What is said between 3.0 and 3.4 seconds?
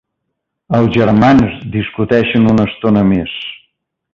més.